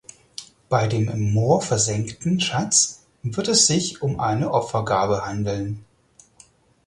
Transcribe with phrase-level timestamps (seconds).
[0.67, 5.85] Bei dem im Moor versenkten Schatz wird es sich um eine Opfergabe handeln.